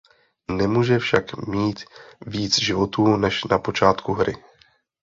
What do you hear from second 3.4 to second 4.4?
na počátku hry.